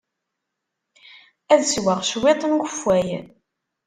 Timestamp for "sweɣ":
1.65-1.99